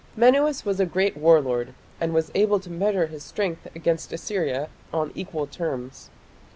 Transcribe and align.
Menuas 0.17 0.65
was 0.65 0.79
a 0.79 0.85
great 0.87 1.15
war 1.15 1.39
lord, 1.41 1.75
and 1.99 2.11
was 2.11 2.31
able 2.33 2.59
to 2.59 2.71
measure 2.71 3.05
his 3.05 3.21
strength 3.23 3.67
against 3.75 4.11
Assyria 4.11 4.67
on 4.91 5.11
equal 5.13 5.45
terms. 5.45 6.09